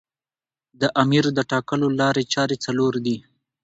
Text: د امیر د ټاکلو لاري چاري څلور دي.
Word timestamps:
د 0.81 0.83
امیر 1.03 1.25
د 1.33 1.39
ټاکلو 1.51 1.87
لاري 1.99 2.23
چاري 2.33 2.57
څلور 2.65 2.93
دي. 3.05 3.17